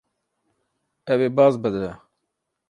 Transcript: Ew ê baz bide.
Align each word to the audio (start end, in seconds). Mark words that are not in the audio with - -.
Ew 1.11 1.19
ê 1.27 1.29
baz 1.37 1.55
bide. 1.63 1.91